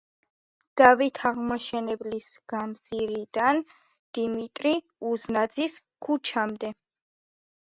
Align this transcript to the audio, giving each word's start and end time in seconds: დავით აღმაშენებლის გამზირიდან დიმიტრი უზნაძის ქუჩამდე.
დავით 0.79 1.19
აღმაშენებლის 1.29 2.29
გამზირიდან 2.53 3.61
დიმიტრი 4.19 4.73
უზნაძის 5.11 5.79
ქუჩამდე. 6.09 6.75